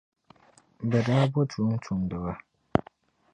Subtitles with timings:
[0.89, 2.33] Bɛ daa bo tumtumdiba.